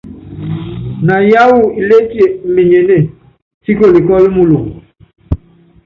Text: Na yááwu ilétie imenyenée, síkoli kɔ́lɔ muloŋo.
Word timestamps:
Na 1.05 1.15
yááwu 1.31 1.59
ilétie 1.79 2.25
imenyenée, 2.49 3.03
síkoli 3.63 3.99
kɔ́lɔ 4.07 4.27
muloŋo. 4.35 4.71